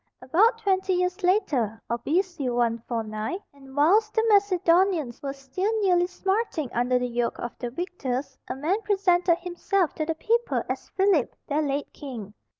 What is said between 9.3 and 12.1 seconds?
himself to the people as Philip, their late